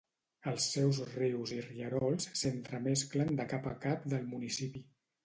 Els 0.51 0.63
seus 0.75 1.01
rius 1.09 1.53
i 1.55 1.57
rierols 1.65 2.25
s'entremesclen 2.41 3.37
de 3.41 3.47
cap 3.53 3.69
a 3.73 3.75
cap 3.85 4.09
del 4.15 4.27
municipi. 4.33 4.83